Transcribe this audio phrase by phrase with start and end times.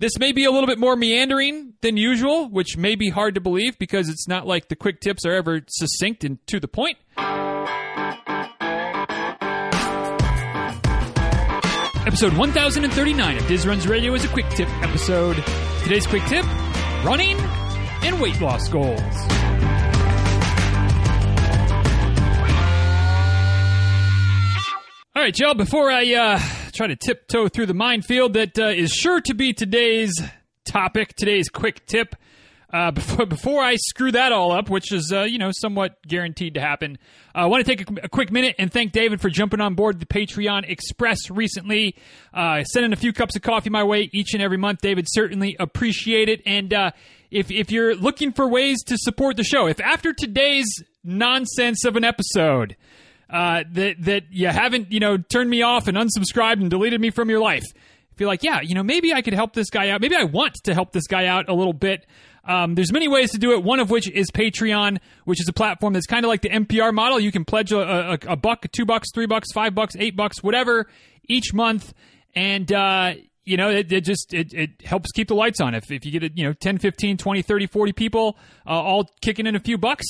[0.00, 3.40] This may be a little bit more meandering than usual, which may be hard to
[3.42, 6.96] believe because it's not like the quick tips are ever succinct and to the point.
[12.06, 15.44] Episode 1039 of Diz Runs Radio is a quick tip episode.
[15.82, 16.46] Today's quick tip
[17.04, 17.36] running
[18.02, 18.98] and weight loss goals.
[25.14, 26.40] All right, y'all, before I uh,
[26.72, 30.12] try to tiptoe through the minefield that uh, is sure to be today's
[30.64, 32.14] topic, today's quick tip,
[32.72, 36.54] uh, before, before I screw that all up, which is, uh, you know, somewhat guaranteed
[36.54, 36.98] to happen,
[37.34, 39.74] uh, I want to take a, a, quick minute and thank David for jumping on
[39.74, 41.96] board the Patreon Express recently,
[42.32, 44.80] uh, sending a few cups of coffee my way each and every month.
[44.80, 46.42] David, certainly appreciate it.
[46.46, 46.90] And uh,
[47.30, 50.68] if, if you're looking for ways to support the show, if after today's
[51.04, 52.76] nonsense of an episode,
[53.30, 57.10] uh, that that you haven't you know turned me off and unsubscribed and deleted me
[57.10, 57.64] from your life.
[58.16, 60.00] Feel like yeah, you know maybe I could help this guy out.
[60.00, 62.06] Maybe I want to help this guy out a little bit.
[62.44, 63.62] Um, there's many ways to do it.
[63.62, 66.92] One of which is Patreon, which is a platform that's kind of like the NPR
[66.92, 67.20] model.
[67.20, 67.78] You can pledge a,
[68.12, 70.86] a, a buck, two bucks, three bucks, five bucks, eight bucks, whatever
[71.28, 71.94] each month,
[72.34, 73.14] and uh,
[73.44, 75.74] you know it, it just it, it, helps keep the lights on.
[75.74, 78.36] If if you get it you know 10, 15, 20, 30, 40 people
[78.66, 80.06] uh, all kicking in a few bucks,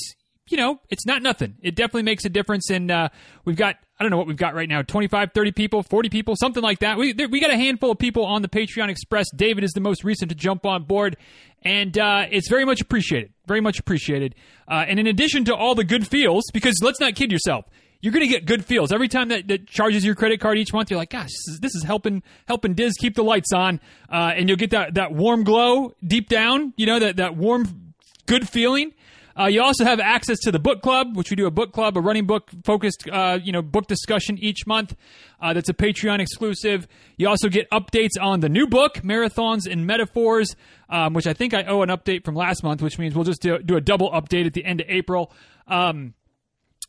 [0.47, 1.55] you know, it's not nothing.
[1.61, 2.69] It definitely makes a difference.
[2.69, 3.09] And uh,
[3.45, 6.35] we've got, I don't know what we've got right now 25, 30 people, 40 people,
[6.35, 6.97] something like that.
[6.97, 9.27] We, we got a handful of people on the Patreon Express.
[9.35, 11.17] David is the most recent to jump on board.
[11.63, 13.33] And uh, it's very much appreciated.
[13.45, 14.35] Very much appreciated.
[14.67, 17.65] Uh, and in addition to all the good feels, because let's not kid yourself,
[18.01, 20.73] you're going to get good feels every time that, that, charges your credit card each
[20.73, 20.89] month.
[20.89, 23.79] You're like, gosh, this is, this is helping helping Diz keep the lights on,
[24.11, 26.73] uh, and you'll get that that warm glow deep down.
[26.77, 27.93] You know that that warm,
[28.25, 28.93] good feeling.
[29.39, 31.97] Uh, you also have access to the book club, which we do a book club,
[31.97, 34.95] a running book focused, uh, you know, book discussion each month.
[35.41, 36.87] Uh, that's a Patreon exclusive.
[37.17, 40.55] You also get updates on the new book, Marathons and Metaphors,
[40.89, 43.41] um, which I think I owe an update from last month, which means we'll just
[43.41, 45.31] do, do a double update at the end of April.
[45.67, 46.13] Um,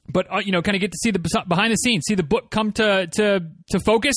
[0.08, 2.22] but uh, you know, kind of get to see the behind the scenes, see the
[2.22, 4.14] book come to to to focus,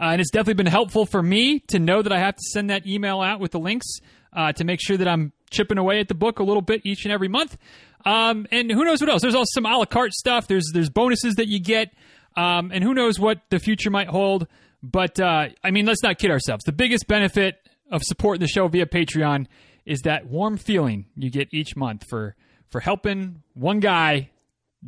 [0.00, 2.70] uh, and it's definitely been helpful for me to know that I have to send
[2.70, 3.86] that email out with the links
[4.32, 7.04] uh, to make sure that I'm chipping away at the book a little bit each
[7.04, 7.56] and every month.
[8.04, 9.22] Um, and who knows what else?
[9.22, 10.46] There's also some a la carte stuff.
[10.46, 11.92] There's there's bonuses that you get,
[12.36, 14.46] um, and who knows what the future might hold.
[14.82, 16.64] But uh, I mean, let's not kid ourselves.
[16.64, 17.56] The biggest benefit
[17.90, 19.46] of supporting the show via Patreon
[19.84, 22.36] is that warm feeling you get each month for
[22.68, 24.30] for helping one guy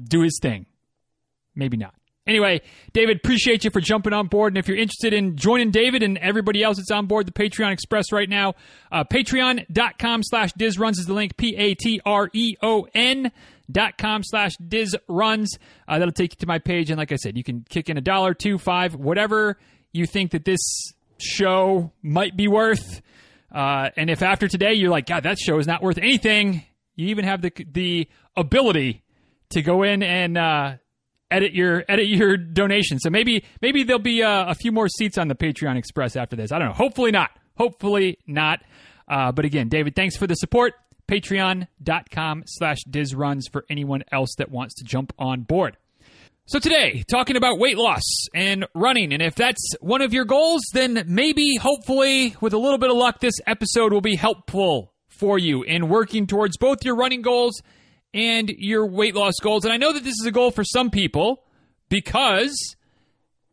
[0.00, 0.66] do his thing.
[1.54, 1.94] Maybe not.
[2.28, 2.60] Anyway,
[2.92, 4.52] David, appreciate you for jumping on board.
[4.52, 7.72] And if you're interested in joining David and everybody else that's on board the Patreon
[7.72, 8.54] Express right now,
[8.92, 12.02] uh, patreon.com slash dizruns is the link, P-A-T-R-E-O-N
[13.70, 15.46] dot com slash dizruns.
[15.88, 16.90] Uh, that'll take you to my page.
[16.90, 19.58] And like I said, you can kick in a dollar, two, five, whatever
[19.92, 20.60] you think that this
[21.18, 23.00] show might be worth.
[23.50, 26.62] Uh, and if after today you're like, God, that show is not worth anything,
[26.94, 28.06] you even have the, the
[28.36, 29.02] ability
[29.50, 30.74] to go in and, uh,
[31.30, 32.98] edit your edit your donation.
[32.98, 36.36] So maybe maybe there'll be uh, a few more seats on the Patreon Express after
[36.36, 36.52] this.
[36.52, 36.74] I don't know.
[36.74, 37.30] Hopefully not.
[37.56, 38.60] Hopefully not.
[39.08, 40.74] Uh, but again, David, thanks for the support.
[41.08, 45.76] Patreon.com slash dizruns for anyone else that wants to jump on board.
[46.44, 48.02] So today, talking about weight loss
[48.34, 49.12] and running.
[49.12, 52.96] And if that's one of your goals, then maybe, hopefully, with a little bit of
[52.96, 57.60] luck, this episode will be helpful for you in working towards both your running goals
[58.14, 59.64] and your weight loss goals.
[59.64, 61.44] And I know that this is a goal for some people
[61.88, 62.76] because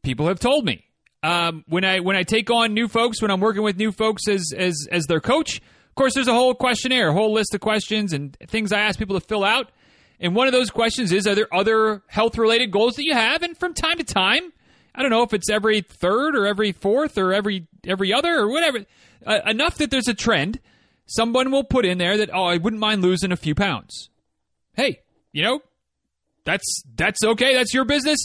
[0.03, 0.81] people have told me.
[1.23, 4.27] Um, when I when I take on new folks, when I'm working with new folks
[4.27, 7.61] as as as their coach, of course, there's a whole questionnaire, a whole list of
[7.61, 9.71] questions and things I ask people to fill out.
[10.19, 13.41] And one of those questions is: Are there other health related goals that you have?
[13.41, 14.53] And from time to time,
[14.93, 18.47] I don't know if it's every third or every fourth or every every other or
[18.47, 18.85] whatever,
[19.25, 20.59] uh, enough that there's a trend.
[21.07, 24.09] Someone will put in there that oh, I wouldn't mind losing a few pounds
[24.75, 25.59] hey, you know,
[26.45, 27.53] that's that's okay.
[27.53, 28.19] That's your business.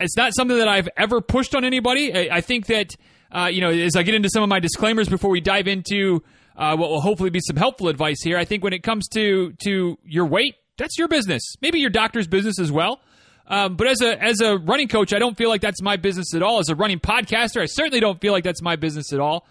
[0.00, 2.12] It's not something that I've ever pushed on anybody.
[2.12, 2.94] I, I think that
[3.32, 6.22] uh, you know, as I get into some of my disclaimers before we dive into
[6.56, 9.52] uh, what will hopefully be some helpful advice here, I think when it comes to
[9.64, 11.42] to your weight, that's your business.
[11.60, 13.00] Maybe your doctor's business as well.
[13.46, 16.34] Um, but as a as a running coach, I don't feel like that's my business
[16.34, 16.60] at all.
[16.60, 19.46] As a running podcaster, I certainly don't feel like that's my business at all.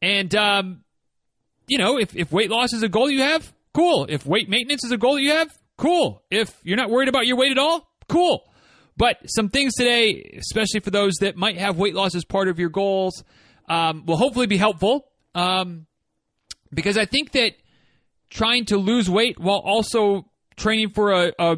[0.00, 0.84] And um,
[1.66, 4.06] you know, if if weight loss is a goal you have, cool.
[4.08, 6.22] If weight maintenance is a goal you have, cool.
[6.30, 8.50] If you're not worried about your weight at all, cool.
[8.96, 12.58] But some things today, especially for those that might have weight loss as part of
[12.58, 13.24] your goals,
[13.68, 15.08] um, will hopefully be helpful.
[15.34, 15.86] Um,
[16.72, 17.54] because I think that
[18.30, 20.26] trying to lose weight while also
[20.56, 21.56] training for a, a,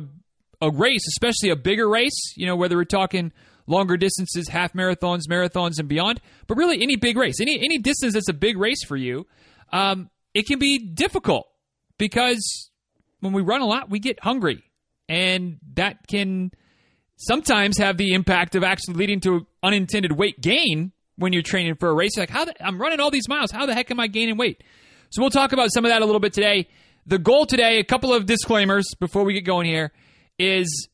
[0.62, 3.32] a race, especially a bigger race, you know, whether we're talking
[3.66, 6.20] longer distances, half marathons, marathons, and beyond.
[6.46, 9.26] But really, any big race, any any distance that's a big race for you,
[9.72, 11.48] um, it can be difficult
[11.98, 12.70] because
[13.20, 14.62] when we run a lot, we get hungry,
[15.08, 16.50] and that can
[17.16, 21.88] sometimes have the impact of actually leading to unintended weight gain when you're training for
[21.88, 22.16] a race.
[22.16, 23.50] You're like, how the, I'm running all these miles.
[23.50, 24.62] How the heck am I gaining weight?
[25.10, 26.68] So we'll talk about some of that a little bit today.
[27.06, 29.92] The goal today, a couple of disclaimers before we get going here,
[30.38, 30.88] is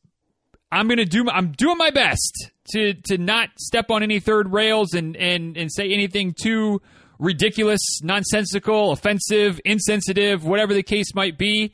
[0.71, 1.25] I'm gonna do.
[1.29, 5.71] I'm doing my best to to not step on any third rails and and and
[5.71, 6.81] say anything too
[7.19, 11.73] ridiculous, nonsensical, offensive, insensitive, whatever the case might be.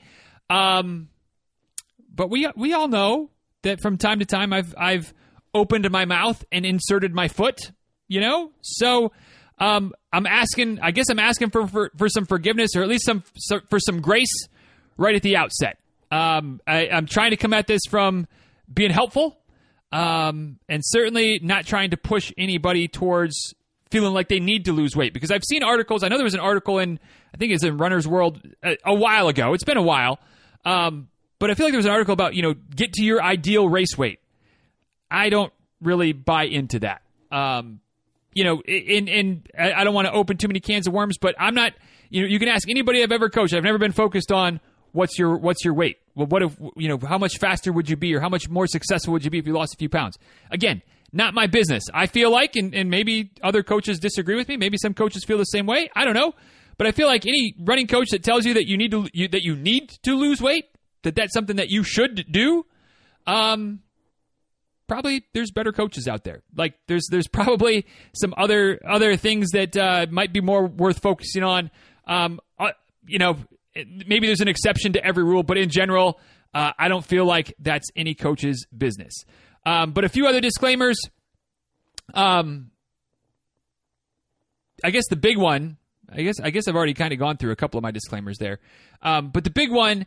[0.50, 1.10] Um,
[2.14, 3.30] but we we all know
[3.62, 5.14] that from time to time I've I've
[5.54, 7.72] opened my mouth and inserted my foot,
[8.08, 8.52] you know?
[8.62, 9.12] So
[9.58, 13.06] um, I'm asking I guess I'm asking for, for, for some forgiveness or at least
[13.06, 13.24] some
[13.70, 14.48] for some grace
[14.98, 15.78] right at the outset.
[16.12, 18.28] Um, I, am trying to come at this from
[18.72, 19.38] being helpful
[19.92, 23.54] um, and certainly not trying to push anybody towards
[23.92, 26.04] feeling like they need to lose weight because I've seen articles.
[26.04, 27.00] I know there was an article in
[27.34, 29.54] I think it's in Runner's World a, a while ago.
[29.54, 30.20] It's been a while.
[30.66, 31.10] Um,
[31.40, 33.68] but I feel like there was an article about, you know, get to your ideal
[33.68, 34.20] race weight.
[35.10, 37.02] I don't really buy into that.
[37.32, 37.80] Um,
[38.34, 41.36] you know, and, and I don't want to open too many cans of worms, but
[41.40, 41.74] I'm not,
[42.10, 43.54] you know, you can ask anybody I've ever coached.
[43.54, 44.60] I've never been focused on
[44.92, 45.98] what's your, what's your weight?
[46.16, 48.68] Well, what if, you know, how much faster would you be or how much more
[48.68, 50.18] successful would you be if you lost a few pounds?
[50.52, 51.84] Again, not my business.
[51.94, 54.58] I feel like, and, and maybe other coaches disagree with me.
[54.58, 55.90] Maybe some coaches feel the same way.
[55.96, 56.34] I don't know.
[56.80, 59.28] But I feel like any running coach that tells you that you need to, you,
[59.28, 60.66] that you need to lose weight,
[61.04, 62.66] that that's something that you should do,
[63.28, 63.82] um,
[64.88, 66.42] probably there's better coaches out there.
[66.56, 67.86] Like there's there's probably
[68.16, 71.70] some other other things that uh, might be more worth focusing on.
[72.08, 72.72] Um, uh,
[73.06, 73.36] you know,
[73.76, 76.18] maybe there's an exception to every rule, but in general,
[76.54, 79.26] uh, I don't feel like that's any coach's business.
[79.66, 80.98] Um, but a few other disclaimers.
[82.14, 82.72] Um,
[84.82, 85.76] I guess the big one.
[86.12, 88.38] I guess I guess I've already kind of gone through a couple of my disclaimers
[88.38, 88.60] there.
[89.02, 90.06] Um, but the big one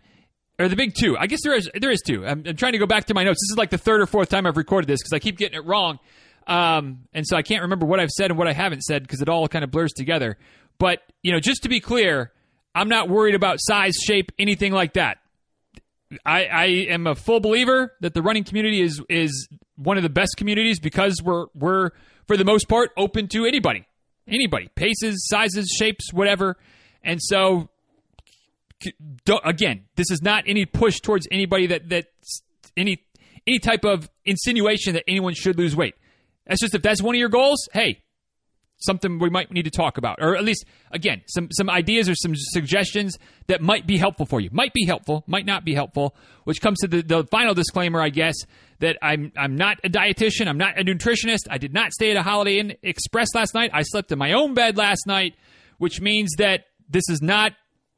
[0.59, 1.17] or the big two.
[1.17, 2.27] I guess there is there is two.
[2.27, 3.41] I'm, I'm, trying to go back to my notes.
[3.43, 5.59] This is like the third or fourth time I've recorded this because I keep getting
[5.59, 5.99] it wrong,
[6.47, 9.21] um, and so I can't remember what I've said and what I haven't said because
[9.21, 10.39] it all kind of blurs together.
[10.79, 12.33] But you know, just to be clear,
[12.75, 15.19] I'm not worried about size, shape, anything like that.
[16.27, 20.11] I, I am a full believer that the running community is is one of the
[20.11, 21.91] best communities because we're we're
[22.29, 23.87] for the most part open to anybody,
[24.29, 26.57] anybody, paces, sizes, shapes, whatever.
[27.03, 27.69] And so
[29.45, 32.07] again, this is not any push towards anybody that that
[32.77, 33.05] any
[33.47, 35.95] any type of insinuation that anyone should lose weight.
[36.47, 38.02] That's just if that's one of your goals, hey,
[38.85, 42.15] something we might need to talk about, or at least again some some ideas or
[42.15, 44.51] some suggestions that might be helpful for you.
[44.53, 46.15] Might be helpful, might not be helpful.
[46.45, 48.35] Which comes to the, the final disclaimer, I guess,
[48.81, 51.47] that I'm I'm not a dietitian, I'm not a nutritionist.
[51.51, 53.71] I did not stay at a Holiday Inn Express last night.
[53.73, 55.35] I slept in my own bed last night,
[55.79, 57.53] which means that this is not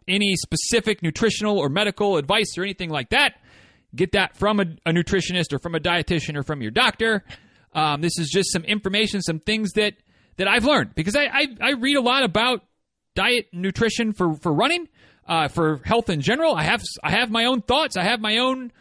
[0.07, 3.35] any specific nutritional or medical advice or anything like that,
[3.95, 7.25] get that from a, a nutritionist or from a dietitian or from your doctor.
[7.73, 9.95] Um, this is just some information, some things that
[10.37, 12.65] that I've learned because I, I, I read a lot about
[13.15, 14.89] diet, nutrition for for running,
[15.27, 16.55] uh, for health in general.
[16.55, 17.97] I have I have my own thoughts.
[17.97, 18.73] I have my own,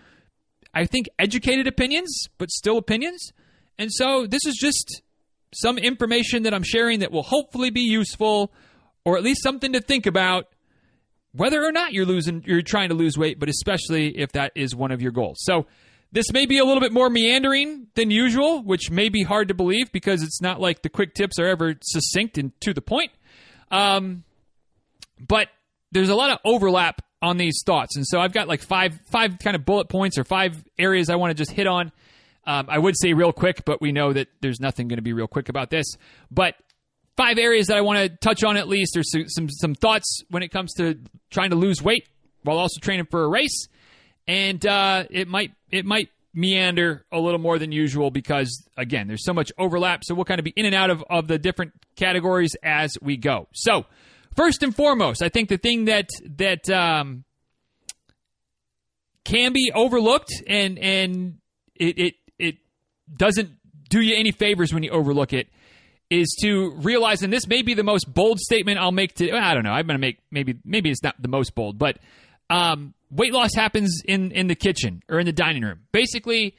[0.73, 3.31] I think, educated opinions, but still opinions.
[3.77, 5.01] And so this is just
[5.53, 8.51] some information that I'm sharing that will hopefully be useful,
[9.05, 10.47] or at least something to think about
[11.31, 14.75] whether or not you're losing you're trying to lose weight, but especially if that is
[14.75, 15.37] one of your goals.
[15.41, 15.67] So
[16.13, 19.55] this may be a little bit more meandering than usual, which may be hard to
[19.55, 23.11] believe because it's not like the quick tips are ever succinct and to the point.
[23.71, 24.23] Um,
[25.19, 25.49] but
[25.91, 29.39] there's a lot of overlap on these thoughts, and so I've got like five five
[29.39, 31.91] kind of bullet points or five areas I want to just hit on.
[32.45, 35.13] Um, I would say real quick, but we know that there's nothing going to be
[35.13, 35.85] real quick about this.
[36.29, 36.55] But
[37.15, 40.21] five areas that I want to touch on at least, or some, some, some thoughts
[40.29, 40.99] when it comes to
[41.31, 42.07] trying to lose weight
[42.43, 43.67] while also training for a race,
[44.27, 49.25] and uh, it might it might meander a little more than usual because again, there's
[49.25, 50.03] so much overlap.
[50.03, 53.17] So we'll kind of be in and out of of the different categories as we
[53.17, 53.47] go.
[53.53, 53.85] So
[54.35, 57.23] first and foremost, I think the thing that that um,
[59.23, 61.37] can be overlooked and and
[61.75, 62.55] it it it
[63.15, 63.51] doesn't
[63.89, 65.47] do you any favors when you overlook it
[66.09, 69.31] is to realize, and this may be the most bold statement I'll make to.
[69.31, 69.71] I don't know.
[69.71, 71.97] I'm to make maybe maybe it's not the most bold, but
[72.49, 75.81] um, weight loss happens in in the kitchen or in the dining room.
[75.91, 76.55] Basically,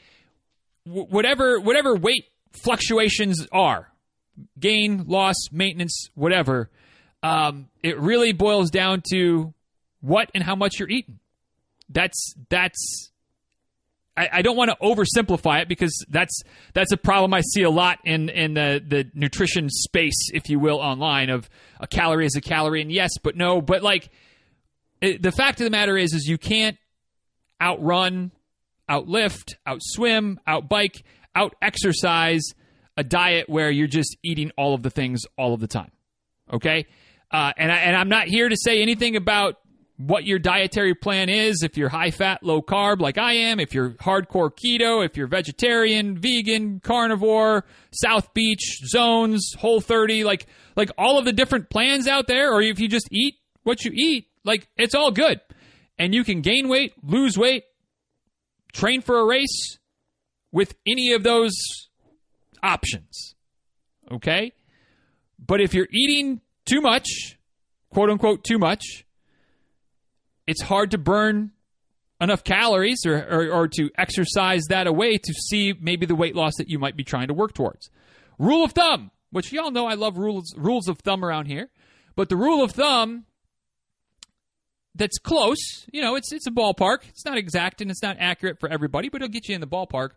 [0.87, 3.91] w- whatever whatever weight fluctuations are,
[4.59, 6.71] gain, loss, maintenance, whatever.
[7.23, 9.55] Um, it really boils down to
[10.01, 11.19] what and how much you're eating.
[11.89, 13.11] That's that's
[14.17, 16.43] I, I don't want to oversimplify it because that's
[16.73, 20.59] that's a problem I see a lot in in the the nutrition space, if you
[20.59, 21.49] will, online of
[21.81, 24.11] a calorie is a calorie, and yes, but no, but like
[25.07, 26.77] it, the fact of the matter is, is you can't
[27.61, 28.33] outrun,
[28.89, 31.03] outlift, outswim, outbike,
[31.35, 32.43] out exercise
[32.97, 35.91] a diet where you're just eating all of the things all of the time.
[36.53, 36.87] Okay,
[37.31, 39.57] uh, and I, and I'm not here to say anything about
[39.97, 43.75] what your dietary plan is, if you're high fat, low carb like I am, if
[43.75, 50.47] you're hardcore keto, if you're vegetarian, vegan, carnivore, South Beach, zones, whole 30, like
[50.77, 53.93] like all of the different plans out there or if you just eat what you
[53.95, 55.41] eat, like it's all good.
[55.99, 57.65] And you can gain weight, lose weight,
[58.73, 59.79] train for a race
[60.53, 61.55] with any of those
[62.63, 63.35] options.
[64.11, 64.53] Okay?
[65.39, 67.39] But if you're eating too much,
[67.91, 69.05] quote unquote too much,
[70.47, 71.53] it's hard to burn
[72.21, 76.55] enough calories or, or, or, to exercise that away to see maybe the weight loss
[76.59, 77.91] that you might be trying to work towards.
[78.39, 81.71] Rule of thumb, which y'all know I love rules rules of thumb around here,
[82.15, 83.25] but the rule of thumb
[84.95, 86.99] that's close, you know, it's it's a ballpark.
[87.09, 89.67] It's not exact and it's not accurate for everybody, but it'll get you in the
[89.67, 90.11] ballpark.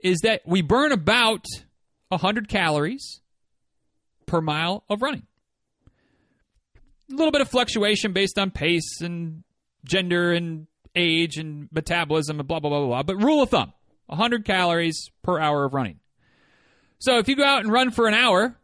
[0.00, 1.44] Is that we burn about
[2.08, 3.20] 100 calories
[4.26, 5.26] per mile of running.
[7.10, 9.42] A little bit of fluctuation based on pace and
[9.84, 13.02] gender and age and metabolism and blah, blah, blah, blah, blah.
[13.02, 13.72] But rule of thumb
[14.06, 16.00] 100 calories per hour of running.
[16.98, 18.56] So if you go out and run for an hour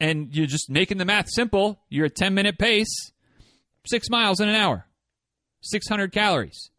[0.00, 3.12] and you're just making the math simple, you're a 10 minute pace,
[3.88, 4.86] six miles in an hour,
[5.62, 6.70] 600 calories.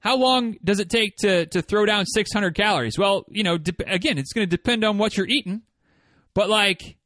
[0.00, 2.98] How long does it take to, to throw down 600 calories?
[2.98, 5.62] Well, you know, de- again, it's going to depend on what you're eating.
[6.32, 6.96] But like,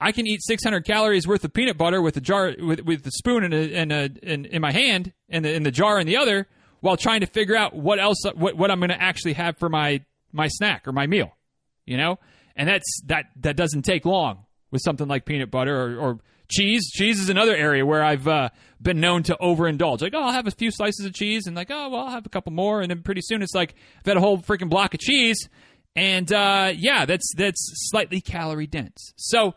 [0.00, 3.12] I can eat 600 calories worth of peanut butter with a jar with with the
[3.12, 6.06] spoon and a, and a, in, in my hand and the in the jar in
[6.06, 6.46] the other
[6.80, 9.70] while trying to figure out what else what, what I'm going to actually have for
[9.70, 11.34] my my snack or my meal,
[11.86, 12.18] you know?
[12.56, 16.18] And that's that that doesn't take long with something like peanut butter or, or
[16.54, 16.90] cheese.
[16.90, 18.48] Cheese is another area where I've uh,
[18.80, 20.02] been known to overindulge.
[20.02, 22.26] Like, oh, I'll have a few slices of cheese, and like, oh, well, I'll have
[22.26, 24.94] a couple more, and then pretty soon it's like I've had a whole freaking block
[24.94, 25.48] of cheese,
[25.96, 29.12] and uh, yeah, that's that's slightly calorie dense.
[29.16, 29.54] So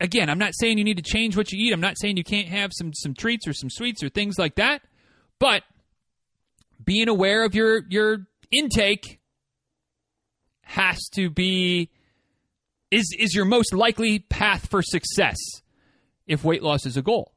[0.00, 1.72] again, I'm not saying you need to change what you eat.
[1.72, 4.56] I'm not saying you can't have some some treats or some sweets or things like
[4.56, 4.82] that.
[5.38, 5.62] But
[6.84, 9.20] being aware of your your intake
[10.62, 11.90] has to be
[12.90, 15.36] is is your most likely path for success
[16.26, 17.32] if weight loss is a goal.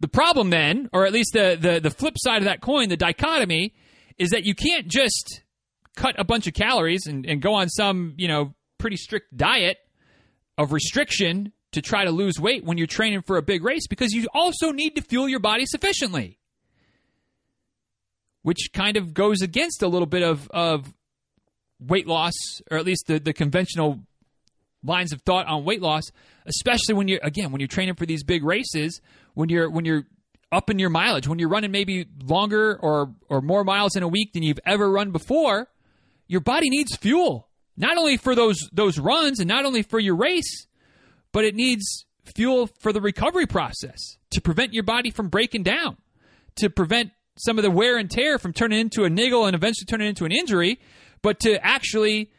[0.00, 2.96] The problem then, or at least the the, the flip side of that coin, the
[2.96, 3.74] dichotomy,
[4.18, 5.42] is that you can't just
[5.96, 9.78] cut a bunch of calories and, and go on some, you know, pretty strict diet
[10.56, 14.12] of restriction to try to lose weight when you're training for a big race because
[14.12, 16.38] you also need to fuel your body sufficiently.
[18.42, 20.92] Which kind of goes against a little bit of, of
[21.78, 22.32] weight loss,
[22.70, 24.00] or at least the, the conventional
[24.84, 26.04] lines of thought on weight loss,
[26.46, 29.00] especially when you're again when you're training for these big races,
[29.34, 30.04] when you're when you're
[30.52, 34.08] up in your mileage, when you're running maybe longer or or more miles in a
[34.08, 35.68] week than you've ever run before,
[36.26, 37.48] your body needs fuel.
[37.76, 40.66] Not only for those those runs and not only for your race,
[41.32, 45.96] but it needs fuel for the recovery process to prevent your body from breaking down,
[46.56, 49.86] to prevent some of the wear and tear from turning into a niggle and eventually
[49.86, 50.78] turning into an injury,
[51.22, 52.30] but to actually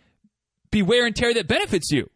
[0.69, 2.09] be wear and tear that benefits you.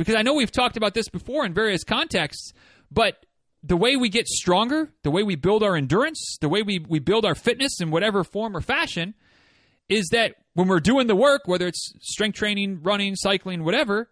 [0.00, 2.54] Because I know we've talked about this before in various contexts,
[2.90, 3.26] but
[3.62, 7.00] the way we get stronger, the way we build our endurance, the way we, we
[7.00, 9.12] build our fitness in whatever form or fashion,
[9.90, 14.08] is that when we're doing the work, whether it's strength training, running, cycling, whatever,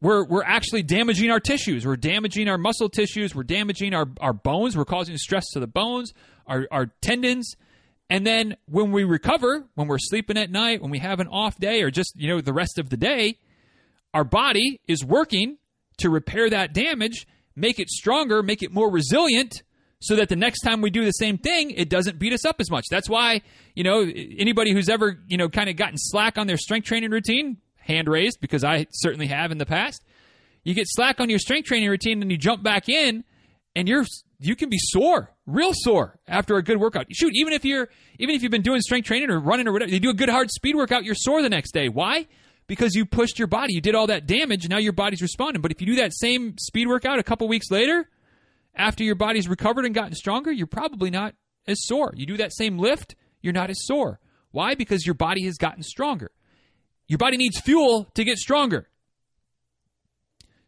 [0.00, 1.84] we're, we're actually damaging our tissues.
[1.84, 3.34] We're damaging our muscle tissues.
[3.34, 4.76] We're damaging our, our bones.
[4.76, 6.14] We're causing stress to the bones,
[6.46, 7.56] our, our tendons.
[8.08, 11.58] And then when we recover, when we're sleeping at night, when we have an off
[11.58, 13.38] day or just, you know, the rest of the day,
[14.16, 15.58] our body is working
[15.98, 19.62] to repair that damage, make it stronger, make it more resilient
[20.00, 22.56] so that the next time we do the same thing, it doesn't beat us up
[22.58, 22.86] as much.
[22.90, 23.42] That's why,
[23.74, 27.10] you know, anybody who's ever, you know, kind of gotten slack on their strength training
[27.10, 30.02] routine, hand raised because I certainly have in the past.
[30.64, 33.22] You get slack on your strength training routine and you jump back in
[33.74, 34.06] and you're
[34.38, 37.06] you can be sore, real sore after a good workout.
[37.10, 39.90] Shoot, even if you're even if you've been doing strength training or running or whatever,
[39.90, 41.90] you do a good hard speed workout, you're sore the next day.
[41.90, 42.26] Why?
[42.66, 45.62] Because you pushed your body, you did all that damage, now your body's responding.
[45.62, 48.08] But if you do that same speed workout a couple weeks later,
[48.74, 51.34] after your body's recovered and gotten stronger, you're probably not
[51.66, 52.12] as sore.
[52.16, 54.20] You do that same lift, you're not as sore.
[54.50, 54.74] Why?
[54.74, 56.30] Because your body has gotten stronger.
[57.08, 58.88] Your body needs fuel to get stronger.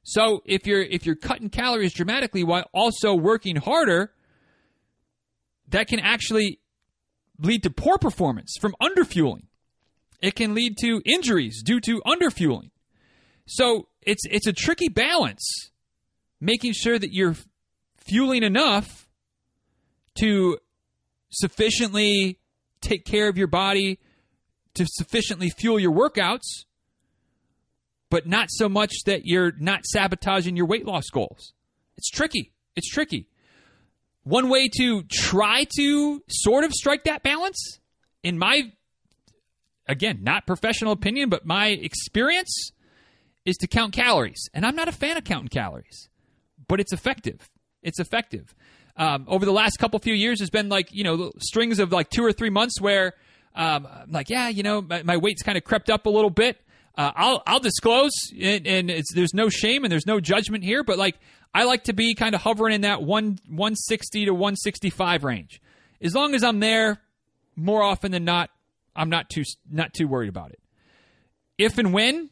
[0.02, 4.12] So if you're if you're cutting calories dramatically while also working harder,
[5.69, 6.61] that can actually
[7.38, 9.48] lead to poor performance from underfueling.
[10.21, 12.71] It can lead to injuries due to underfueling.
[13.47, 15.71] So it's it's a tricky balance,
[16.41, 17.37] making sure that you're
[18.07, 19.09] fueling enough
[20.21, 20.59] to
[21.31, 22.39] sufficiently
[22.81, 23.99] take care of your body,
[24.75, 26.65] to sufficiently fuel your workouts,
[28.11, 31.53] but not so much that you're not sabotaging your weight loss goals.
[31.97, 32.53] It's tricky.
[32.77, 33.29] It's tricky.
[34.23, 37.81] One way to try to sort of strike that balance,
[38.23, 38.73] in my,
[39.88, 42.73] again, not professional opinion, but my experience,
[43.49, 44.49] is to count calories.
[44.52, 46.09] And I'm not a fan of counting calories,
[46.68, 47.49] but it's effective.
[47.83, 48.54] It's effective.
[48.97, 52.11] Um, over the last couple few years, there's been like, you know, strings of like
[52.11, 53.14] two or three months where
[53.54, 56.30] um, I'm like, yeah, you know, my, my weight's kind of crept up a little
[56.30, 56.61] bit.
[56.97, 60.99] Uh, I'll I'll disclose, and, and there's no shame and there's no judgment here, but
[60.99, 61.16] like
[61.54, 65.62] I like to be kind of hovering in that one 160 to 165 range.
[66.02, 67.00] As long as I'm there,
[67.54, 68.50] more often than not,
[68.99, 70.61] I'm not too not too worried about it.
[71.57, 72.31] If and when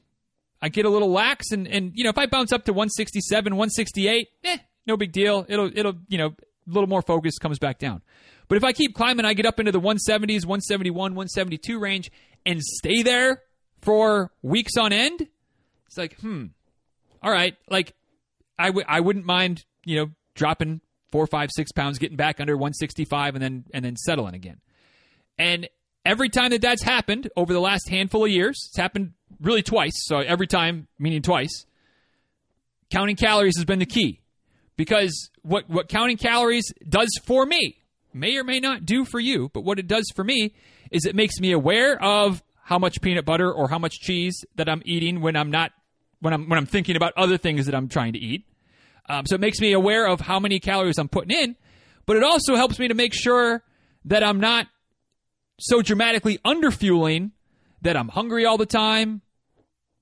[0.60, 3.54] I get a little lax, and and you know if I bounce up to 167,
[3.54, 5.46] 168, eh, no big deal.
[5.48, 8.02] It'll it'll you know a little more focus comes back down.
[8.48, 12.10] But if I keep climbing, I get up into the 170s, 171, 172 range,
[12.44, 13.42] and stay there
[13.82, 15.26] for weeks on end,
[15.86, 16.46] it's like, hmm,
[17.22, 17.56] all right.
[17.68, 17.94] Like,
[18.58, 20.80] I w- I wouldn't mind, you know, dropping
[21.10, 24.60] four, five, six pounds, getting back under 165, and then and then settling again.
[25.38, 25.68] And
[26.06, 29.94] every time that that's happened over the last handful of years, it's happened really twice.
[30.06, 31.66] So every time, meaning twice,
[32.90, 34.20] counting calories has been the key.
[34.76, 37.78] Because what what counting calories does for me
[38.12, 40.54] may or may not do for you, but what it does for me
[40.90, 44.68] is it makes me aware of how much peanut butter or how much cheese that
[44.68, 45.72] I'm eating when I'm not
[46.20, 48.44] when I'm when I'm thinking about other things that I'm trying to eat.
[49.08, 51.56] Um, so it makes me aware of how many calories I'm putting in,
[52.04, 53.62] but it also helps me to make sure
[54.04, 54.66] that I'm not
[55.58, 57.32] so dramatically underfueling
[57.82, 59.22] that I'm hungry all the time,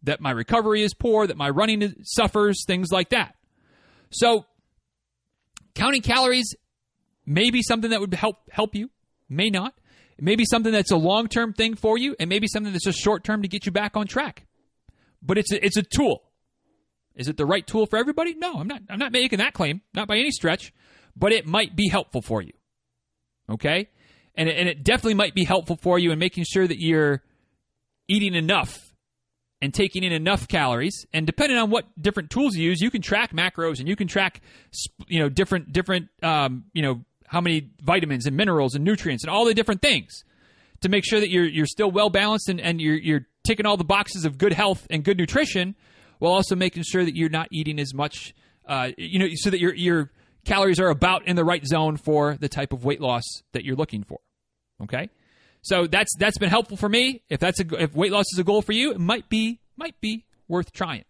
[0.03, 3.35] that my recovery is poor, that my running suffers, things like that.
[4.11, 4.47] So
[5.75, 6.55] counting calories
[7.27, 8.91] may be something that would help help you,
[9.29, 9.75] may not.
[10.17, 12.85] It may be something that's a long term thing for you, and maybe something that's
[12.85, 14.47] just short term to get you back on track.
[15.23, 16.23] But it's a, it's a tool.
[17.17, 18.35] Is it the right tool for everybody?
[18.35, 18.83] No, I'm not.
[18.89, 20.73] I'm not making that claim, not by any stretch.
[21.17, 22.53] But it might be helpful for you.
[23.49, 23.89] Okay,
[24.35, 27.23] and it, and it definitely might be helpful for you in making sure that you're
[28.09, 28.93] eating enough
[29.63, 31.07] and taking in enough calories.
[31.13, 34.09] And depending on what different tools you use, you can track macros and you can
[34.09, 34.43] track,
[35.07, 39.31] you know, different different um, you know how many vitamins and minerals and nutrients and
[39.31, 40.25] all the different things
[40.83, 43.77] to make sure that you're you're still well balanced and, and you're you're ticking all
[43.77, 45.75] the boxes of good health and good nutrition
[46.19, 48.35] while also making sure that you're not eating as much
[48.69, 50.11] uh, you know so that your your
[50.45, 53.77] calories are about in the right zone for the type of weight loss that you're
[53.77, 54.21] looking for
[54.83, 55.09] okay
[55.63, 58.45] so that's that's been helpful for me if that's a if weight loss is a
[58.45, 61.05] goal for you it might be might be worth trying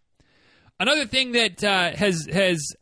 [0.79, 2.75] another thing that uh, has has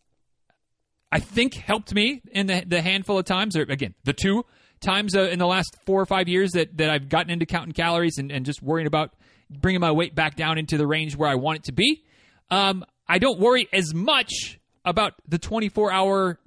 [1.14, 4.46] I think helped me in the, the handful of times, or again, the two
[4.82, 7.74] times uh, in the last four or five years that, that I've gotten into counting
[7.74, 9.14] calories and, and just worrying about
[9.48, 12.04] bringing my weight back down into the range where I want it to be.
[12.50, 16.40] Um, I don't worry as much about the 24 hour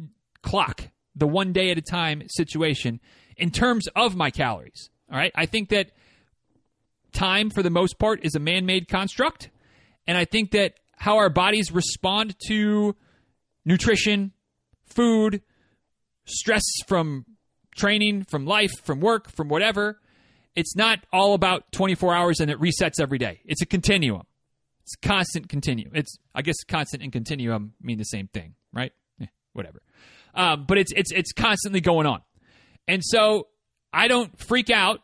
[0.42, 0.82] clock,
[1.14, 2.98] the one day at a time situation
[3.36, 4.90] in terms of my calories.
[5.10, 5.32] All right.
[5.34, 5.90] I think that
[7.12, 9.50] time, for the most part, is a man made construct.
[10.06, 12.96] And I think that how our bodies respond to
[13.64, 14.32] nutrition,
[14.86, 15.42] food,
[16.24, 17.24] stress from
[17.74, 20.00] training, from life, from work, from whatever.
[20.54, 23.40] It's not all about 24 hours and it resets every day.
[23.44, 24.22] It's a continuum.
[24.82, 25.92] It's constant continuum.
[25.94, 28.92] It's I guess constant and continuum mean the same thing, right?
[29.20, 29.82] Eh, whatever.
[30.34, 32.20] Um, but it's it's it's constantly going on,
[32.88, 33.48] and so
[33.92, 35.00] I don't freak out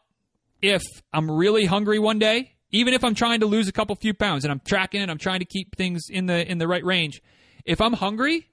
[0.61, 4.14] if I'm really hungry one day, even if I'm trying to lose a couple few
[4.14, 6.85] pounds and I'm tracking and I'm trying to keep things in the in the right
[6.85, 7.23] range.
[7.64, 8.49] If I'm hungry,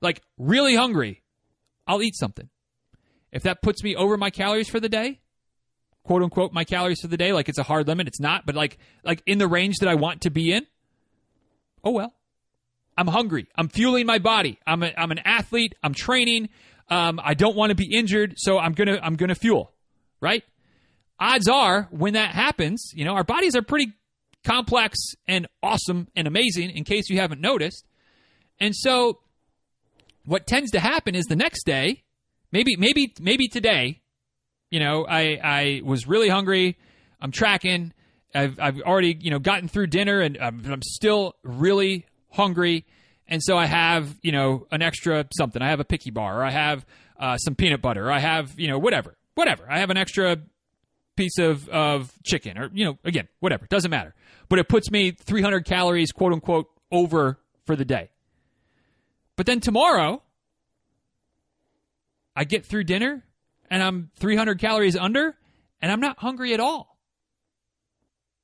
[0.00, 1.22] like really hungry,
[1.86, 2.48] I'll eat something.
[3.32, 5.20] If that puts me over my calories for the day,
[6.04, 8.54] quote unquote my calories for the day, like it's a hard limit, it's not, but
[8.54, 10.66] like like in the range that I want to be in,
[11.84, 12.14] oh well.
[12.98, 13.46] I'm hungry.
[13.56, 14.58] I'm fueling my body.
[14.66, 15.74] I'm a, I'm an athlete.
[15.82, 16.50] I'm training.
[16.90, 19.72] Um, I don't want to be injured, so I'm gonna I'm gonna fuel,
[20.20, 20.42] right?
[21.18, 23.92] Odds are when that happens, you know, our bodies are pretty
[24.44, 24.98] complex
[25.28, 26.70] and awesome and amazing.
[26.70, 27.86] In case you haven't noticed,
[28.58, 29.20] and so
[30.24, 32.02] what tends to happen is the next day,
[32.52, 34.00] maybe maybe maybe today,
[34.70, 36.76] you know, I I was really hungry.
[37.20, 37.92] I'm tracking.
[38.34, 42.86] I've I've already you know gotten through dinner and I'm, I'm still really hungry,
[43.30, 45.62] and so I have you know an extra something.
[45.62, 46.84] I have a picky bar, or I have
[47.18, 49.64] uh, some peanut butter, or I have you know whatever whatever.
[49.70, 50.36] I have an extra
[51.16, 53.66] piece of, of chicken or, you know, again, whatever.
[53.66, 54.14] Doesn't matter.
[54.48, 58.10] But it puts me 300 calories, quote unquote, over for the day.
[59.36, 60.22] But then tomorrow,
[62.34, 63.24] I get through dinner
[63.70, 65.36] and I'm 300 calories under
[65.80, 66.98] and I'm not hungry at all.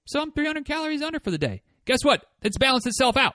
[0.07, 1.63] So I'm 300 calories under for the day.
[1.85, 2.25] Guess what?
[2.43, 3.35] It's balanced itself out,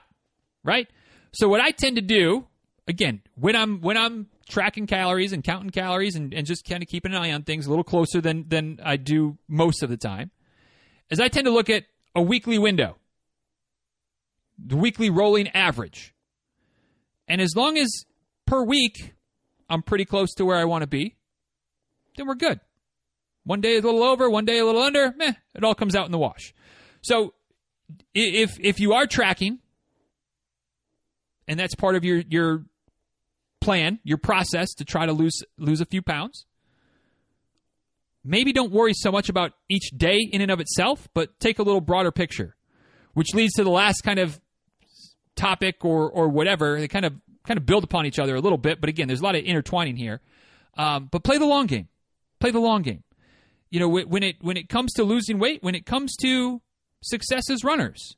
[0.64, 0.88] right?
[1.32, 2.46] So what I tend to do,
[2.86, 6.88] again, when I'm when I'm tracking calories and counting calories and, and just kind of
[6.88, 9.96] keeping an eye on things a little closer than than I do most of the
[9.96, 10.30] time,
[11.10, 12.96] is I tend to look at a weekly window,
[14.58, 16.14] the weekly rolling average.
[17.28, 17.88] And as long as
[18.46, 19.14] per week
[19.70, 21.16] I'm pretty close to where I want to be,
[22.16, 22.60] then we're good.
[23.44, 26.04] One day a little over, one day a little under, meh, it all comes out
[26.04, 26.52] in the wash.
[27.00, 27.32] So
[28.14, 29.60] if if you are tracking
[31.48, 32.64] and that's part of your your
[33.60, 36.46] plan, your process to try to lose lose a few pounds,
[38.24, 41.62] maybe don't worry so much about each day in and of itself, but take a
[41.62, 42.56] little broader picture,
[43.14, 44.40] which leads to the last kind of
[45.36, 46.78] topic or or whatever.
[46.78, 49.20] They kind of kind of build upon each other a little bit, but again, there's
[49.20, 50.20] a lot of intertwining here.
[50.76, 51.88] Um, but play the long game.
[52.40, 53.02] Play the long game.
[53.70, 56.60] You know, when it when it comes to losing weight, when it comes to
[57.02, 58.16] success as runners,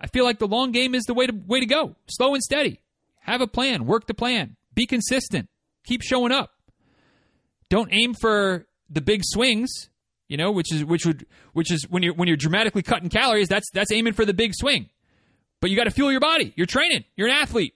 [0.00, 1.96] I feel like the long game is the way to way to go.
[2.08, 2.80] Slow and steady.
[3.20, 3.86] Have a plan.
[3.86, 4.56] Work the plan.
[4.74, 5.48] Be consistent.
[5.84, 6.50] Keep showing up.
[7.68, 9.88] Don't aim for the big swings.
[10.28, 13.48] You know, which is which would which is when you're when you're dramatically cutting calories.
[13.48, 14.88] That's that's aiming for the big swing.
[15.60, 16.52] But you got to fuel your body.
[16.56, 17.04] You're training.
[17.16, 17.74] You're an athlete.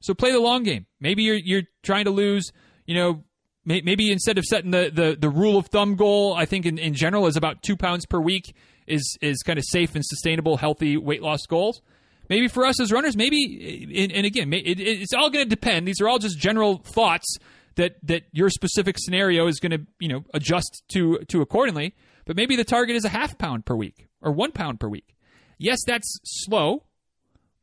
[0.00, 0.86] So play the long game.
[1.00, 2.52] Maybe you're you're trying to lose.
[2.86, 3.24] You know,
[3.64, 6.94] maybe instead of setting the, the, the rule of thumb goal, I think in, in
[6.94, 8.54] general is about two pounds per week
[8.90, 11.80] is is kind of safe and sustainable, healthy weight loss goals.
[12.28, 15.88] Maybe for us as runners, maybe, and, again, it, it's all going to depend.
[15.88, 17.38] These are all just general thoughts
[17.74, 21.94] that that your specific scenario is going to you know adjust to to accordingly.
[22.26, 25.16] But maybe the target is a half pound per week or one pound per week.
[25.58, 26.84] Yes, that's slow,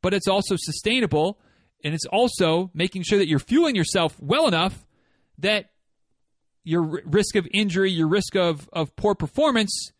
[0.01, 1.39] but it's also sustainable,
[1.83, 4.85] and it's also making sure that you're fueling yourself well enough
[5.37, 5.69] that
[6.63, 9.91] your risk of injury, your risk of, of poor performance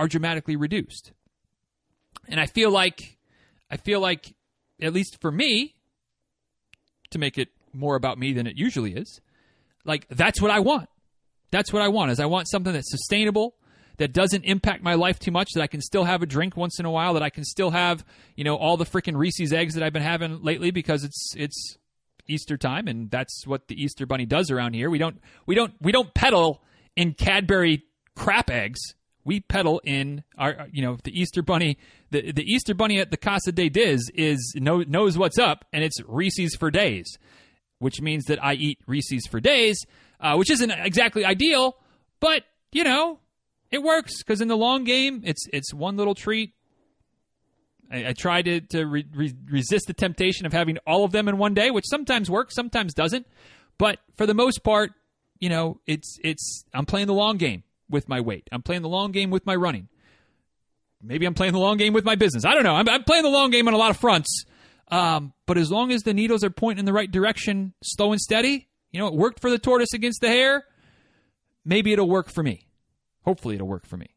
[0.00, 1.12] are dramatically reduced.
[2.26, 3.18] And I feel like
[3.70, 4.34] I feel like
[4.80, 5.74] at least for me
[7.10, 9.20] to make it more about me than it usually is,
[9.84, 10.88] like that's what I want.
[11.50, 12.12] That's what I want.
[12.12, 13.56] Is I want something that's sustainable,
[13.98, 16.80] that doesn't impact my life too much, that I can still have a drink once
[16.80, 18.02] in a while, that I can still have,
[18.36, 21.76] you know, all the freaking Reese's eggs that I've been having lately because it's it's
[22.26, 24.88] Easter time, and that's what the Easter Bunny does around here.
[24.88, 26.62] We don't we don't we don't peddle
[26.96, 27.84] in Cadbury
[28.16, 28.80] crap eggs.
[29.30, 31.78] We peddle in our you know the Easter Bunny.
[32.10, 35.84] The the Easter Bunny at the Casa de Diz is know, knows what's up, and
[35.84, 37.16] it's Reese's for days,
[37.78, 39.86] which means that I eat Reese's for days,
[40.18, 41.76] uh, which isn't exactly ideal,
[42.18, 43.20] but you know
[43.70, 46.52] it works because in the long game, it's it's one little treat
[47.88, 51.28] I, I try to, to re, re, resist the temptation of having all of them
[51.28, 53.28] in one day, which sometimes works, sometimes doesn't.
[53.78, 54.90] But for the most part,
[55.38, 58.48] you know, it's it's I'm playing the long game with my weight.
[58.52, 59.88] I'm playing the long game with my running.
[61.02, 62.44] Maybe I'm playing the long game with my business.
[62.44, 62.74] I don't know.
[62.74, 64.44] I'm, I'm playing the long game on a lot of fronts.
[64.88, 68.20] Um, but as long as the needles are pointing in the right direction, slow and
[68.20, 70.64] steady, you know, it worked for the tortoise against the hare.
[71.64, 72.66] Maybe it'll work for me.
[73.24, 74.14] Hopefully, it'll work for me.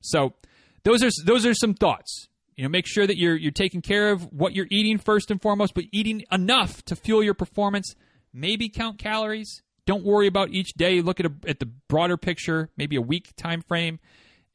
[0.00, 0.34] So,
[0.82, 2.28] those are those are some thoughts.
[2.56, 5.40] You know, make sure that you're you're taking care of what you're eating first and
[5.40, 7.94] foremost, but eating enough to fuel your performance.
[8.32, 9.62] Maybe count calories.
[9.86, 11.00] Don't worry about each day.
[11.00, 14.00] Look at a, at the broader picture, maybe a week time frame,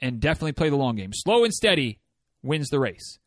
[0.01, 1.11] and definitely play the long game.
[1.13, 1.99] Slow and steady
[2.41, 3.19] wins the race.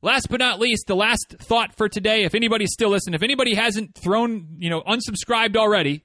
[0.00, 2.22] Last but not least, the last thought for today.
[2.22, 6.04] If anybody's still listening, if anybody hasn't thrown, you know, unsubscribed already,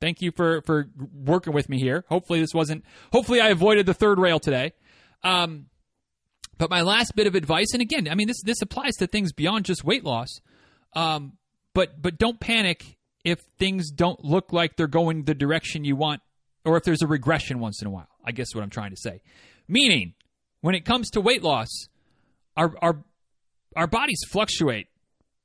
[0.00, 2.04] thank you for for working with me here.
[2.08, 2.84] Hopefully this wasn't.
[3.12, 4.72] Hopefully I avoided the third rail today.
[5.22, 5.66] Um,
[6.56, 9.32] but my last bit of advice, and again, I mean this this applies to things
[9.32, 10.40] beyond just weight loss.
[10.94, 11.34] Um,
[11.74, 12.93] but but don't panic
[13.24, 16.20] if things don't look like they're going the direction you want,
[16.64, 18.08] or if there's a regression once in a while.
[18.24, 19.22] I guess what I'm trying to say.
[19.68, 20.14] Meaning,
[20.60, 21.88] when it comes to weight loss,
[22.56, 23.04] our our
[23.76, 24.88] our bodies fluctuate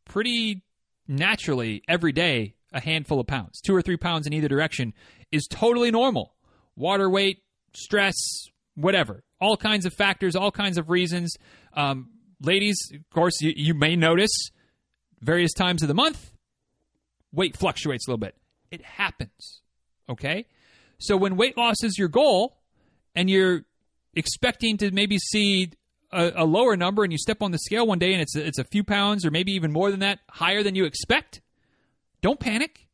[0.06, 0.64] pretty
[1.08, 2.56] naturally every day.
[2.72, 4.94] A handful of pounds, two or three pounds in either direction,
[5.32, 6.36] is totally normal.
[6.76, 7.42] Water weight,
[7.74, 8.14] stress,
[8.76, 11.36] whatever all kinds of factors, all kinds of reasons.
[11.74, 12.10] Um,
[12.42, 14.32] ladies, of course, you, you may notice
[15.22, 16.32] various times of the month,
[17.32, 18.36] weight fluctuates a little bit.
[18.72, 19.62] It happens.
[20.10, 20.46] Okay?
[20.98, 22.58] So when weight loss is your goal
[23.16, 23.64] and you're
[24.16, 25.72] expecting to maybe see
[26.12, 28.58] a, a, lower number and you step on the scale one day and it's it's
[28.58, 31.42] a few pounds or maybe even more than that higher than you expect,
[32.22, 32.88] don't panic.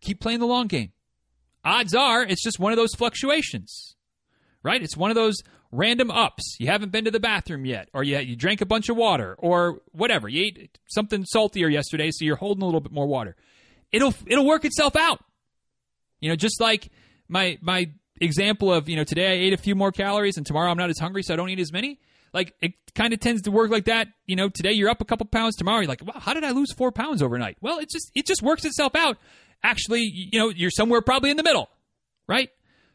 [0.00, 0.92] Keep playing the long game.
[1.64, 3.96] odds are it's just one of those fluctuations,
[4.62, 4.82] right?
[4.82, 5.36] It's one of those
[5.70, 6.56] random ups.
[6.60, 9.34] You haven't been to the bathroom yet, or you, you drank a bunch of water,
[9.38, 10.28] or whatever.
[10.28, 13.36] You ate something saltier yesterday, so you're holding a little bit more water.
[13.92, 15.22] It'll it'll work itself out.
[16.20, 16.90] You know, just like
[17.28, 20.70] my my example of you know today I ate a few more calories and tomorrow
[20.70, 22.00] I'm not as hungry, so I don't eat as many.
[22.32, 24.08] Like it kind of tends to work like that.
[24.26, 26.52] You know, today you're up a couple pounds, tomorrow you're like, wow, how did I
[26.52, 27.58] lose four pounds overnight?
[27.60, 29.18] Well, it just it just works itself out.
[29.62, 31.68] Actually, you know, you're somewhere probably in the middle,
[32.26, 32.48] right?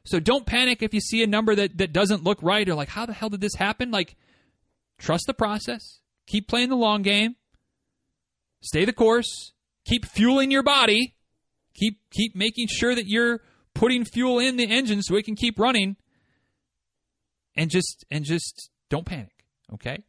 [0.05, 2.89] So don't panic if you see a number that that doesn't look right or like,
[2.89, 3.91] how the hell did this happen?
[3.91, 4.15] Like,
[4.97, 5.99] trust the process.
[6.25, 7.35] Keep playing the long game.
[8.61, 9.53] Stay the course.
[9.87, 11.15] Keep fueling your body.
[11.73, 13.41] Keep keep making sure that you're
[13.73, 15.95] putting fuel in the engine so it can keep running.
[17.55, 20.03] And just and just don't panic, okay?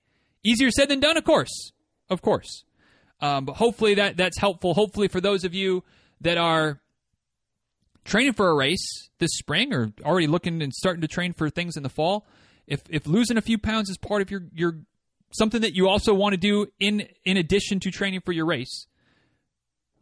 [0.45, 1.73] Easier said than done, of course,
[2.11, 2.65] of course.
[3.21, 4.75] Um, but hopefully that that's helpful.
[4.75, 5.85] Hopefully for those of you
[6.21, 6.81] that are
[8.05, 11.77] training for a race this spring or already looking and starting to train for things
[11.77, 12.27] in the fall,
[12.67, 14.79] if if losing a few pounds is part of your your
[15.31, 18.87] something that you also want to do in in addition to training for your race,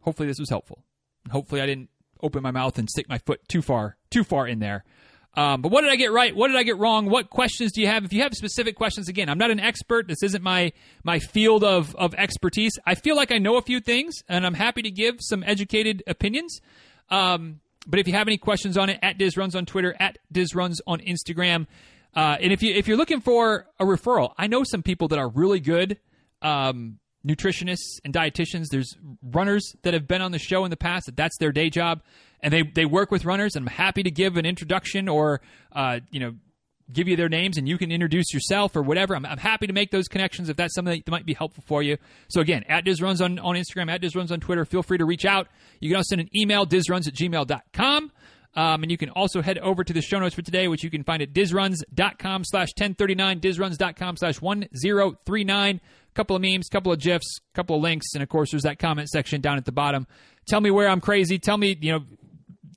[0.07, 0.85] hopefully this was helpful.
[1.29, 1.89] Hopefully I didn't
[2.23, 4.85] open my mouth and stick my foot too far too far in there.
[5.33, 6.33] Um, but what did I get right?
[6.33, 7.09] What did I get wrong?
[7.09, 8.05] What questions do you have?
[8.05, 10.07] If you have specific questions, again, I'm not an expert.
[10.07, 10.71] This isn't my
[11.03, 12.71] my field of of expertise.
[12.85, 16.03] I feel like I know a few things, and I'm happy to give some educated
[16.07, 16.61] opinions.
[17.09, 20.17] Um, but if you have any questions on it, at Diz Runs on Twitter, at
[20.31, 21.67] Diz Runs on Instagram,
[22.15, 25.19] uh, and if you if you're looking for a referral, I know some people that
[25.19, 25.99] are really good.
[26.41, 28.67] Um, nutritionists and dietitians.
[28.69, 31.69] There's runners that have been on the show in the past that that's their day
[31.69, 32.01] job,
[32.41, 33.55] and they they work with runners.
[33.55, 35.41] And I'm happy to give an introduction or
[35.73, 36.33] uh, you know
[36.91, 39.15] give you their names and you can introduce yourself or whatever.
[39.15, 41.83] I'm, I'm happy to make those connections if that's something that might be helpful for
[41.83, 41.97] you.
[42.29, 45.25] So again, at DizRuns on, on Instagram, at DizRuns on Twitter, feel free to reach
[45.25, 45.47] out.
[45.79, 48.11] You can also send an email, dizruns at gmail.com.
[48.57, 50.89] Um, and you can also head over to the show notes for today, which you
[50.89, 55.79] can find at dizruns.com slash 1039, dizruns.com slash 1039
[56.15, 59.07] couple of memes, couple of gifs, couple of links, and of course there's that comment
[59.07, 60.07] section down at the bottom.
[60.47, 61.37] Tell me where I'm crazy.
[61.37, 62.05] Tell me, you know,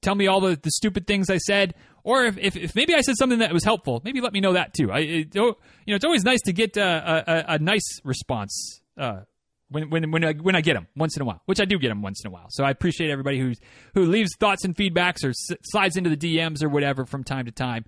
[0.03, 3.01] tell me all the, the stupid things I said, or if, if, if maybe I
[3.01, 4.93] said something that was helpful, maybe let me know that too.
[4.93, 8.83] I, it, you know, it's always nice to get a, a, a nice response.
[8.99, 9.21] Uh,
[9.71, 11.79] when when when I, when I get them once in a while, which I do
[11.79, 12.47] get them once in a while.
[12.51, 13.53] So I appreciate everybody who
[13.95, 17.47] who leaves thoughts and feedbacks or s- slides into the DMs or whatever from time
[17.47, 17.85] to time.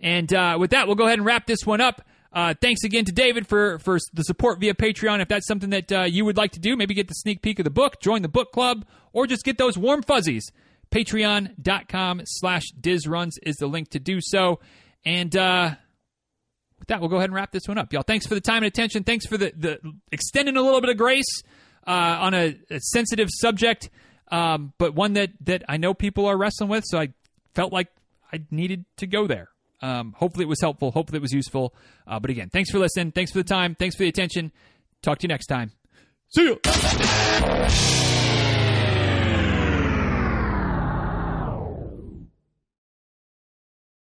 [0.00, 2.02] And uh, with that, we'll go ahead and wrap this one up.
[2.32, 5.20] Uh, thanks again to David for, for the support via Patreon.
[5.20, 7.60] If that's something that uh, you would like to do, maybe get the sneak peek
[7.60, 10.50] of the book, join the book club, or just get those warm fuzzies.
[10.90, 14.58] Patreon.com slash DizRuns is the link to do so.
[15.04, 15.76] And uh,
[16.84, 17.90] with that, we'll go ahead and wrap this one up.
[17.92, 19.04] Y'all, thanks for the time and attention.
[19.04, 19.80] Thanks for the, the
[20.12, 21.42] extending a little bit of grace
[21.86, 23.88] uh, on a, a, sensitive subject,
[24.30, 26.84] um, but one that, that I know people are wrestling with.
[26.86, 27.08] So I
[27.54, 27.88] felt like
[28.30, 29.48] I needed to go there.
[29.80, 30.90] Um, hopefully it was helpful.
[30.90, 31.74] Hopefully it was useful.
[32.06, 33.12] Uh, but again, thanks for listening.
[33.12, 33.74] Thanks for the time.
[33.74, 34.52] Thanks for the attention.
[35.02, 35.72] Talk to you next time.
[36.28, 38.13] See you.